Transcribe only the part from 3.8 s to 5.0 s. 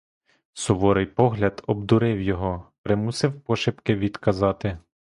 відказати.